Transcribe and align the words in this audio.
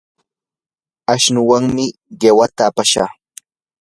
ashnuwanmi 1.13 1.85
qiwata 2.19 2.63
apashaq. 2.69 3.09